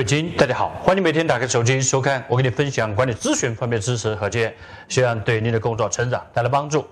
[0.00, 4.54] 各位精英，大家好，欢迎每天打开手机收看我给你分享管理咨询方面知识和经验，
[4.88, 6.86] 希望对您的工作成长带来帮助。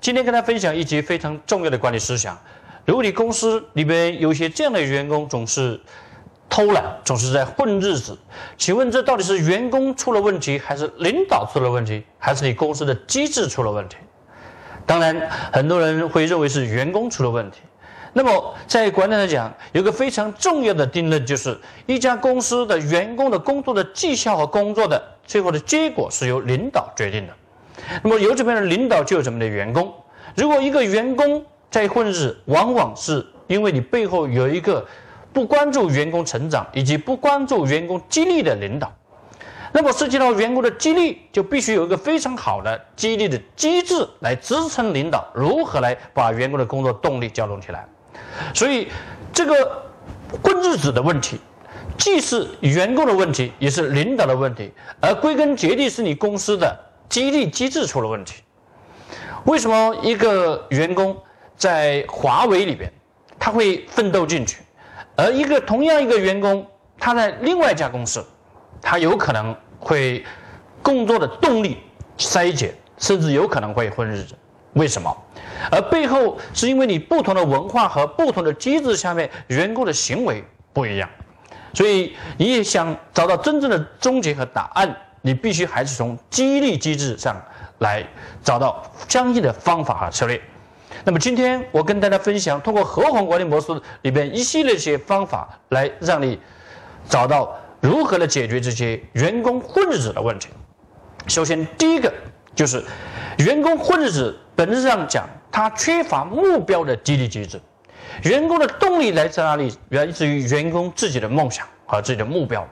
[0.00, 2.38] 今天跟大家分享一节非常重要的管理思想。
[2.86, 5.78] 如果你公司里边有一些这样的员工总是
[6.48, 8.16] 偷懒，总是在混日子，
[8.56, 13.98] 请问这到底是员工出了问题，还是领导出了问题，还是你公司的机制出了问题？
[14.86, 17.60] 当然，很多人会认为是员工出了问题。
[18.16, 27.32] 那么，在管理来讲，有个非常重要的定论，就是一家公司的员工的工作的绩效和工作的最后的结果是由领导决定的。
[28.04, 29.92] 那么，有怎么样的领导，就有怎么的员工。
[30.36, 34.86] 如果一个员工在混日，往往是因为你背后有一个
[35.32, 38.92] 不关注员工成长以及不关注员工激励的领导。
[39.72, 47.84] 那么，涉及到员工的激励，就必须有一个非常好的激励的机制来支撑领导如何来把员工的工作动力调动起来。
[48.54, 48.88] 所以，
[49.32, 49.82] 这个
[50.42, 51.40] 混日子的问题，
[51.98, 56.76] 既是员工的问题，也是领导的问题，而归根结底是你公司的
[57.08, 58.42] 激励机制出了问题。
[59.44, 61.16] 为什么一个员工
[61.56, 62.90] 在华为里边
[63.38, 64.62] 他会奋斗进去，
[65.16, 66.66] 而一个同样一个员工
[66.98, 68.24] 他在另外一家公司，
[68.80, 70.24] 他有可能会
[70.82, 71.78] 工作的动力
[72.16, 74.34] 衰减，甚至有可能会混日子？
[74.74, 75.16] 为什么？
[75.70, 81.08] 而背后是因为你不同的文化和不同的机制下面，员工的行为不一样，
[81.72, 87.40] 所以你也想找到真正的终结和答案，你必须还是从激励机制上
[87.78, 88.04] 来
[88.42, 90.40] 找到相应的方法和策略。
[91.04, 96.38] 那么今天我跟大家分享，通过合伙管理模式里边一系列一些方法，来让你
[97.08, 100.48] 找到如何来解决这些员工混日子的问题。
[101.26, 102.12] 首先，第一个
[102.54, 102.82] 就是
[103.38, 104.36] 员工混日子。
[104.56, 107.60] 本质上讲，他缺乏目标的激励机制。
[108.22, 109.76] 员工的动力来自哪里？
[109.88, 112.64] 源自于员工自己的梦想和自己的目标。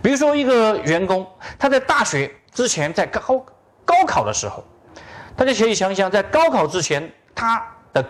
[0.00, 1.26] 比如说，一个员工
[1.58, 3.44] 他在大学之前，在高
[3.84, 4.64] 高考的时候，
[5.34, 7.60] 大家可以想想，在高考之前，他
[7.92, 8.04] 的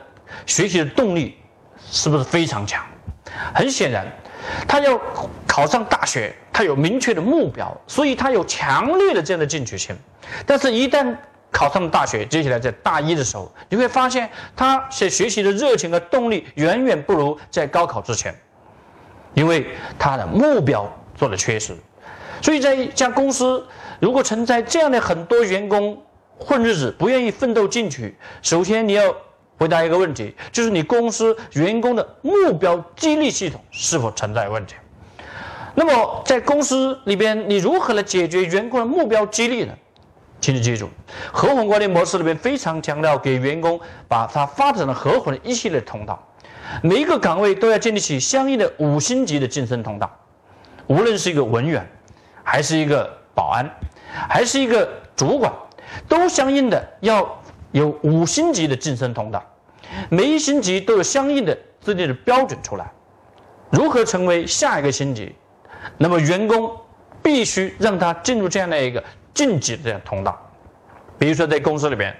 [0.44, 1.38] 学习的动力
[1.90, 2.84] 是不是非常强？
[3.54, 4.06] 很显然，
[4.68, 5.00] 他要
[5.46, 9.96] 考上大学，他有明确的目标，所以他有强烈的这样的进取心。
[10.44, 11.16] 但是，一旦
[11.56, 18.38] 考上了大学，接下来在大一的时候，你会发现他在学习的热情和动力远远不如在高考之前，
[19.32, 19.66] 因为
[19.98, 21.74] 他的目标做了缺失。
[22.42, 23.66] 所以在一家公司，
[23.98, 25.98] 如果存在这样的很多员工
[26.38, 29.02] 混日子，不愿意奋斗进取，首先你要
[29.56, 34.74] 回答一个问题，就是你公司员工的目标激励系统是否存在问题？
[35.74, 39.72] 那么在公司里边，你如何来解决员工的目标激励呢？
[40.46, 40.88] 请你记住，
[41.32, 46.24] 合伙管理模式里面非常强调给员工把他发展的合伙的一系列通道，
[46.84, 50.08] 每一个岗位都要建立起相应的五星级的晋升通道，
[50.86, 51.84] 无论是一个文员，
[52.44, 53.68] 还是一个保安，
[54.28, 55.52] 还是一个主管，
[56.06, 57.42] 都相应的要
[57.72, 59.44] 有五星级的晋升通道，
[60.08, 62.88] 每一星级都有相应的制定的标准出来，
[63.70, 65.34] 如何成为下一个星级？
[65.98, 66.70] 那么员工
[67.20, 69.02] 必须让他进入这样的一个。
[69.36, 70.34] 晋级的通道，
[71.19, 72.16] 比如说在公司里边，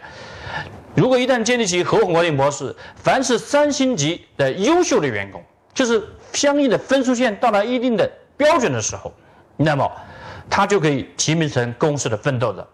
[0.94, 8.06] 如果一旦建立起合伙管理模式，凡是三星级的优秀的员工，就是相应的分数线到达一定的
[8.37, 9.10] 标准的时候，
[9.56, 9.91] 那么
[10.50, 12.69] 他就可以提名成公司的奋斗者。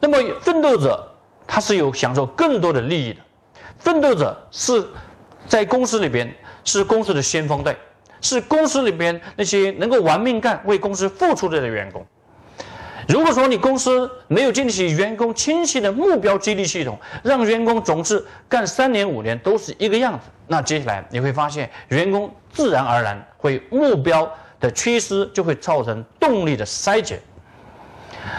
[0.00, 1.06] 那么奋斗者
[1.46, 3.20] 他是有享受更多的利益的，
[3.78, 4.82] 奋斗者是
[5.46, 7.76] 在公司里边是公司的先锋队，
[8.22, 12.02] 是公司里边那些能够玩命干、为公司付出的员工。
[13.08, 27.20] 如果说你公司没有建立起员工清晰的目标激励系统，让员工总是干三年五年都是一个样子，那接下来你会发现员工自然而然会目标的缺失，就会造成动力的衰竭。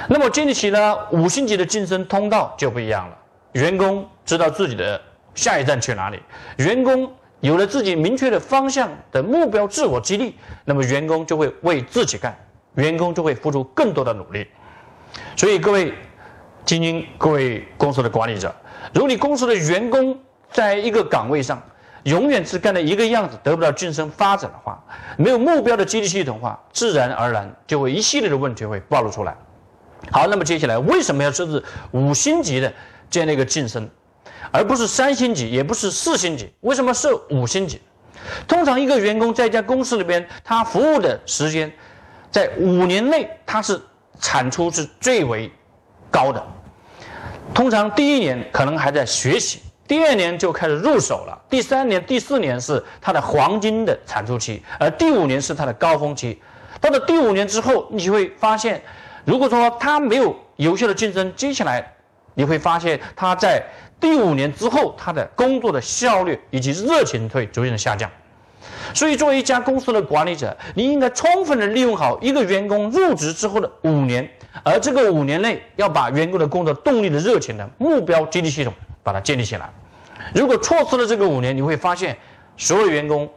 [0.09, 3.17] 那么建立起了五星级的晋升通道就不一样了，
[3.53, 5.01] 员工知道自己的
[5.33, 6.19] 下一站去哪里，
[6.57, 7.09] 员工
[7.39, 10.35] 有了自己明确的方向的目标自我激励，
[10.65, 12.37] 那么员工就会为自己干，
[12.75, 14.45] 员工就会付出更多的努力。
[15.35, 15.93] 所以，各位
[16.65, 18.53] 精英，各位公司的管理者，
[18.93, 20.19] 如果你公司的员工
[20.51, 21.61] 在一个岗位上
[22.03, 24.83] 永远只干的一个样子，得不到晋升发展的话，
[25.17, 29.35] 没有目标的激励系统化，自然而然就会一系列的问题会暴露出来。
[30.11, 32.71] 好，那么接下来为什么要设置五星级的
[33.09, 33.89] 这样的一个晋升，
[34.51, 36.53] 而不是三星级，也不是四星级？
[36.61, 37.81] 为什么设五星级？
[38.47, 41.71] 通常一个员工在一家公司里边，他服务的时间，
[42.31, 43.81] 在五年内他是
[44.19, 45.51] 产出是最为
[46.11, 46.45] 高的。
[47.53, 56.41] 通常第一年可能还在学习，第二年就开始入手了，第三年、第四年是它的黄金的产出期，而第五年是它的高峰期。
[56.79, 58.81] 到了第五年之后，你就会发现。
[59.25, 61.85] 如果说他没有有效的竞争，接下来
[62.33, 63.61] 你会发现他在
[63.99, 68.09] 第五年之后，他的工作的效率以及热情会逐渐的下降。
[68.93, 74.27] 所以，作为一家公司的管理者，你应该充分的利用好一个员工入职之后的五年，
[74.63, 78.73] 而这个五年内要把员工的工作动力的热情的目标激励系统
[79.03, 79.69] 把它建立起来。
[80.33, 82.17] 如果错失了这个五年，你会发现
[82.55, 83.29] 所有员工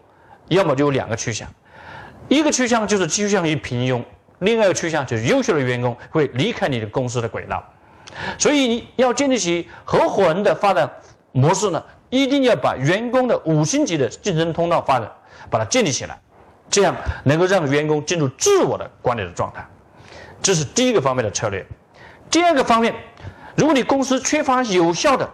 [0.49, 1.49] 要么就有两个趋向，
[2.29, 4.03] 一个趋向就是趋向于平庸。
[4.41, 7.63] 另外一个趋向就是优秀的员工会离开你的公司的轨道，
[8.39, 10.91] 所以你要建立起合伙人的发展
[11.33, 15.13] 模式呢，一定要把员工的五星级的竞争通道发展，
[15.49, 16.21] 把它建立起来，
[16.69, 16.95] 这样
[17.25, 19.67] 能够让员工进入自我的管理的状态，
[20.43, 21.65] 这是第一个方面的策略。
[22.31, 22.95] 第二个方面，
[23.57, 25.29] 如果你公司缺乏有效的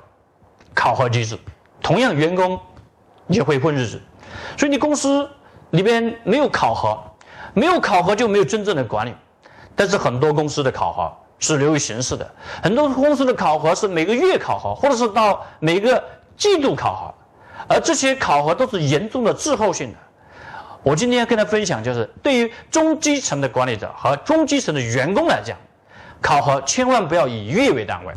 [0.74, 1.38] 考核机制，
[1.82, 2.60] 同样员工
[3.28, 4.00] 也会混日子，
[4.56, 5.28] 所以你公司
[5.70, 6.98] 里边没有考核。
[7.54, 9.14] 没有考核就没有真正的管理，
[9.74, 12.30] 但是很多公司的考核是流于形式的，
[12.62, 16.04] 很多公司的考核是每个月考核，或者是到每个
[16.36, 17.14] 季度考核，
[17.68, 19.98] 而这些考核都是严重的滞后性的。
[20.82, 25.56] 我今天要跟大家分享，就是对于中基层的管理者和中基层的员工来讲，
[26.20, 28.12] 考核千万不要以月为单位，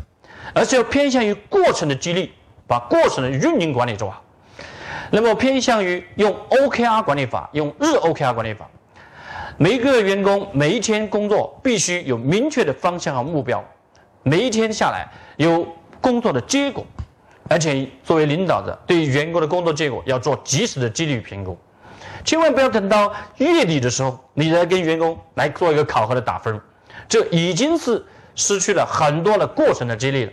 [0.54, 2.32] 而是要偏向于过程的激励，
[2.66, 4.22] 把过程的运营管理做好。
[5.10, 8.68] 那么偏向于用 OKR 管理法，用日 OKR 管理法。
[9.56, 13.64] 每一个员工每一天工作必须有明确的方向和目标，
[14.22, 15.66] 每一天下来有
[16.00, 16.86] 工作的结果，
[17.50, 21.58] 而且作为领导者对于员工的工作结果要做及时的激励评估，
[22.24, 26.60] 千万不要等到月底的时候你来跟员工来做一个考核的打分，
[27.08, 28.06] 这已经是
[28.36, 30.32] 失去了很多的过程的激励了。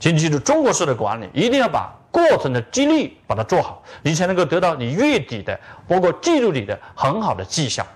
[0.00, 7.86] 请记住，中国式的管理一定要把过程的激励把它做好，你才能够得到你月底的包括季度里的很好的绩效。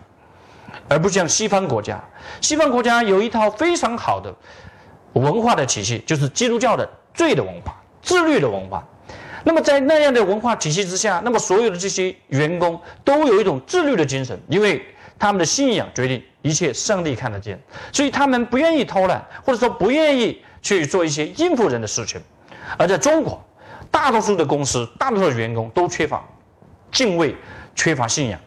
[0.87, 1.99] 而不像西方国家，
[2.43, 4.35] 西方国家有一套非常好的
[5.15, 7.80] 文化的体系，就是基督教的罪的文化、
[8.11, 8.85] 自律的文化。
[9.45, 14.85] 那么在那样的文化体系之下，那么所有的这些员工都有一种自律的精神，因为
[15.17, 17.57] 他们的信仰决定一切，上帝看得见，
[17.93, 22.21] 所以他们不愿意偷懒，或者说不愿意去做一些应付人的事情。
[22.77, 23.41] 而在中国，
[23.93, 26.25] 大多数的公司、大多数的员工都缺乏
[26.91, 27.37] 敬畏，
[27.77, 28.41] 缺乏信仰。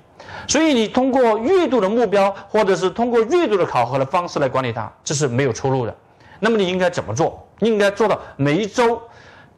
[0.46, 5.96] 所以你通过月度的目标，或者是通过月度的考核的方式来管理它，这是没有出路的。
[6.42, 7.48] 那么你应该怎么做？
[7.60, 9.02] 应该做到每一周，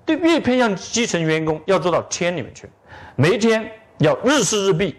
[0.06, 2.70] 对越偏向基层员工要做到天里面去，
[3.16, 4.96] 每一天要日事日毕，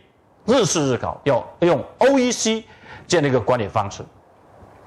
[0.46, 2.64] 日事日考，要用 OEC
[3.06, 4.04] 这样的一个管理方式。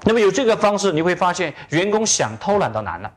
[0.04, 3.12] 那么有这个方式，你会发现员工想偷懒都难了。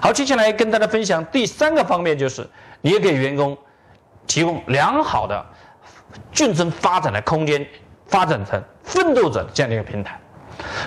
[0.00, 2.48] 好，接下来跟大家分享第三个方面，就是
[2.80, 3.56] 你也给员工
[4.26, 5.44] 提供良好的。
[6.32, 7.64] 竞争发展的空间，
[8.08, 10.20] 发展成奋斗者这样的一个平台。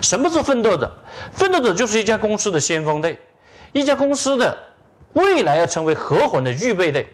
[0.01, 0.91] 什么是奋斗者？
[1.31, 3.17] 奋斗者就是一家公司的先锋队，
[3.71, 4.57] 一家公司的
[5.13, 7.07] 未来要成为合伙人的预备队。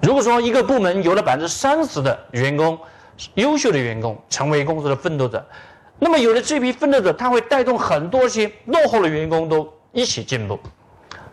[0.00, 2.78] 如果说一个部门有了百分之三十的员工
[3.34, 5.44] 优秀的员工成为公司的奋斗者，
[5.98, 10.58] 那么有了这批奋斗者，他会带动很多些落后的员工都一起进步。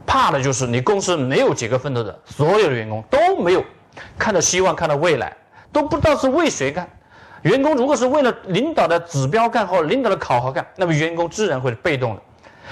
[0.07, 3.63] 怕的就是你公司没有几个奋斗者，所有的员工都没有
[4.17, 5.35] 看到希望，看到未来。
[5.71, 6.87] 都不知道是为谁干，
[7.41, 12.21] 员工如果是为了领导的指标干或领导的考核干，那么员工自然会被动的。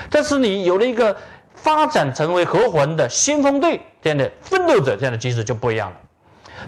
[0.10, 1.14] 但是你有了一个
[1.56, 5.98] 发展成为合伙人的先锋队这样的奋斗者这样的机制就不一样了。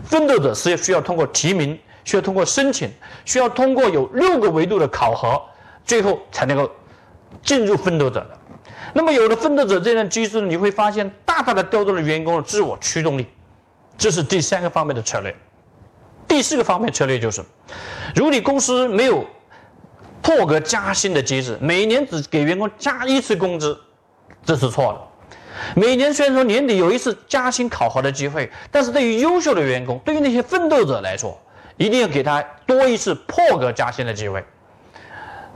[0.03, 2.89] 奋斗者是需要通过提名，需要通过申请，
[3.23, 5.41] 需要通过有六个维度的考核，
[5.85, 6.69] 最后才能够
[7.43, 8.37] 进入奋斗者的。
[8.93, 13.27] 那么有了奋斗者这样的机制，你会发现大大的调动了员工的自我驱动力，
[13.97, 15.35] 这是第三个方面的策略。
[16.27, 17.43] 第四个方面策略就是，
[18.15, 19.25] 如果你公司没有
[20.21, 23.79] 破格加薪的机制，每年只给员工加一次工资，
[24.45, 25.01] 这是错的。
[25.75, 31.37] 每年虽然说年底有一次加薪考核的机会，但是对于优秀的员工，对于那些奋斗者来说，
[31.77, 34.43] 一定要给他多一次破格加薪的机会。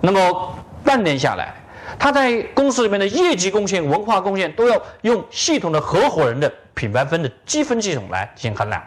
[0.02, 1.54] 那么半年下来，
[2.00, 8.82] 他在公司里面的业绩贡献、文化贡献，都要用系统的合伙人的品牌分的积分系统来进行衡量。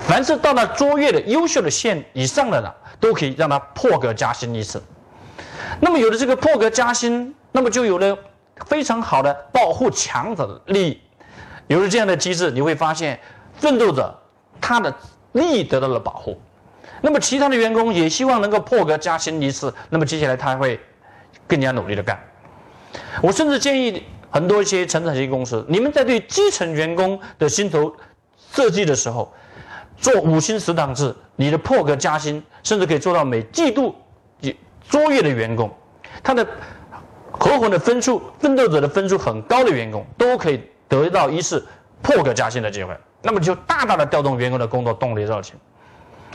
[0.00, 4.82] 凡是到了卓越的优秀的线以上的呢，都可以让他破格加薪一次。
[5.78, 8.18] 那么有了这个破格加薪那么就有了
[8.66, 11.00] 非常好的保护强者的利益。
[11.68, 13.18] 有了这样的机制，你会发现
[13.54, 14.14] 奋斗者
[14.60, 14.94] 他的
[15.32, 16.40] 利益得到了保护。
[17.00, 20.78] 那么其他的员工也希望能够破格加薪一次，那么接下来他会
[21.46, 22.18] 更加努力的干。
[23.20, 27.94] 我甚至建议很多一些成长型公司，你们在对基层员工的薪酬
[28.52, 29.32] 设计的时候，
[29.96, 33.94] 做五星十档制，你的破格加薪，甚至可以做到每季度
[34.88, 35.74] 卓越的员工，
[36.22, 36.46] 他的
[37.42, 41.66] 合伙的分数、奋斗者的分数很高的员工，都可以得到一次
[42.00, 42.96] 破格加薪的机会。
[43.20, 45.56] 那么就大大的调动员工的工作动力热情。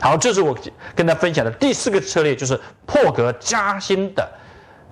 [0.02, 0.54] 好，这是我
[0.94, 4.30] 跟他分享的第四个策略，就是破格加薪的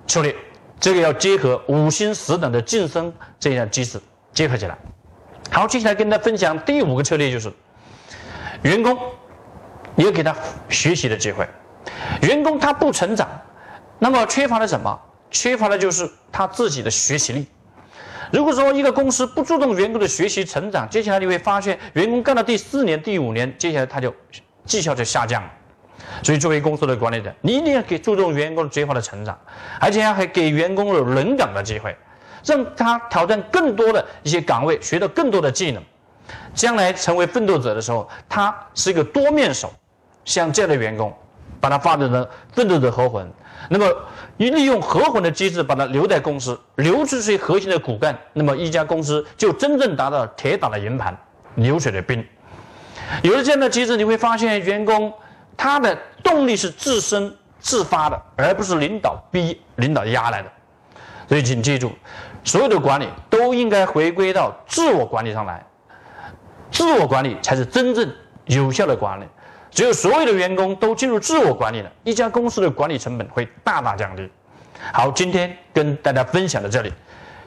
[0.07, 0.35] 策略。
[0.79, 4.01] 这个要结合五星十等的晋升这样机制
[4.33, 4.75] 结合起来。
[5.51, 7.53] 好，接下来跟大家分享第五个策略，就是
[8.63, 8.97] 员工
[9.93, 10.35] 你要给他
[10.67, 11.47] 学习的机会。
[12.23, 13.29] 员工他不成长，
[13.99, 14.99] 那么缺乏了什么？
[15.31, 17.45] 缺乏的就是他自己的学习力。
[18.31, 24.13] 如果说一个公司不注重员工的学习成长，接下来你会发现，员工干到第四年、第五年，接下来他就。
[24.65, 25.49] 绩效就下降了，
[26.21, 29.39] 所以作为公司的管理者，你一定要给注重员工的最化的成长，
[29.79, 31.95] 而且还给员工有轮岗的机会，
[32.43, 35.81] 让他挑战更多的一些岗位，学到更多的技能，
[36.53, 39.71] 将来成为奋斗者的时候，他是一个多面手。
[40.25, 41.17] 像这样的员工，
[41.67, 43.29] 把它发展成奋斗者合伙人，
[43.69, 43.85] 那么
[44.37, 51.13] 一利用合伙的机制把它留在公司，留住最核心的骨干，那么一家公司就真正达到铁打的营盘，
[51.55, 52.25] 流水的兵。
[53.21, 55.11] 有了这样的机制，你会发现员工
[55.57, 55.93] 他的
[56.23, 60.49] 动力是自身自发的，而不是领导逼、领导压来的。
[61.27, 61.91] 所以，请记住，
[62.45, 65.61] 所有的管理都应该回归到自我管理上来。
[66.71, 68.09] 自我管理才是真正
[68.45, 69.25] 有效的管理。
[69.71, 74.27] 只有所有的员工都进入自我管理了，一家公司的管理成本会大大降低。
[74.93, 76.91] 好，今天跟大家分享到这里，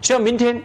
[0.00, 0.60] 希望明天。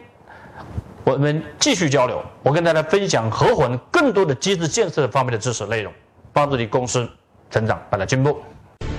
[1.03, 5.93] 我们继续交流，我跟大家分享合伙人更多的机制建设方面的知识内容，
[6.33, 7.07] 帮助你公司
[7.51, 8.35] 成长，带来进步。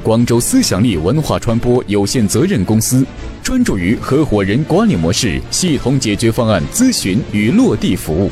[0.04, 3.04] 广州思想力文化传播有限责任公司
[3.42, 8.30] 专注于合伙人管理模式系统解决方案咨询与落地服务，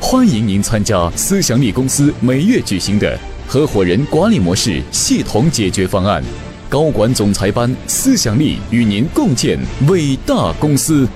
[0.00, 3.18] 欢迎您参加思想力公司每月举行的
[3.50, 6.22] 合伙人管理模式系统解决方案
[6.68, 11.08] 高管总裁班，思想力与您共建伟大公司。